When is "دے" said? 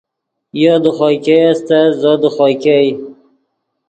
0.83-0.91, 2.21-2.29